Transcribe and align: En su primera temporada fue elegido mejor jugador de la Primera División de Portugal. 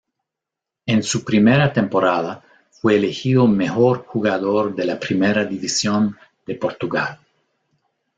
En 0.87 1.03
su 1.03 1.23
primera 1.23 1.71
temporada 1.71 2.43
fue 2.71 2.95
elegido 2.95 3.45
mejor 3.45 4.03
jugador 4.07 4.73
de 4.73 4.85
la 4.85 4.99
Primera 4.99 5.45
División 5.45 6.17
de 6.47 6.55
Portugal. 6.55 7.19